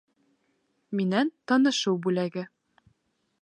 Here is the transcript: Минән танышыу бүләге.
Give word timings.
Минән 1.01 1.29
танышыу 1.51 2.01
бүләге. 2.07 2.47